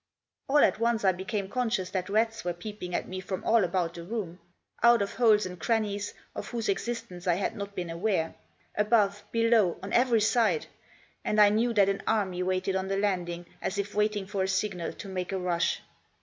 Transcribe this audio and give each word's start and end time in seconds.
All 0.47 0.57
at 0.57 0.79
once 0.79 1.05
I 1.05 1.11
became 1.11 1.47
conscious 1.47 1.91
that 1.91 2.09
rats 2.09 2.43
were 2.43 2.53
peeping 2.55 2.95
at 2.95 3.07
me 3.07 3.19
from 3.19 3.43
all 3.43 3.63
about 3.63 3.93
the 3.93 4.03
room; 4.03 4.39
out 4.81 4.99
of 4.99 5.13
holes 5.13 5.45
and 5.45 5.59
crannies 5.59 6.15
of 6.33 6.47
whose 6.47 6.67
existence 6.69 7.27
I 7.27 7.35
had 7.35 7.55
not 7.55 7.75
been 7.75 7.91
aware; 7.91 8.33
above, 8.75 9.23
below, 9.31 9.77
on 9.83 9.93
every 9.93 10.21
side. 10.21 10.65
And 11.23 11.39
I 11.39 11.49
knew 11.49 11.71
that 11.75 11.87
an 11.87 12.01
army 12.07 12.41
waited 12.41 12.75
on 12.75 12.87
the 12.87 12.97
landing, 12.97 13.45
as 13.61 13.77
if 13.77 13.93
waiting 13.93 14.25
for 14.25 14.41
a 14.41 14.47
signal 14.47 14.91
to 14.93 15.07
make 15.07 15.31
a 15.31 15.37
rush. 15.37 15.83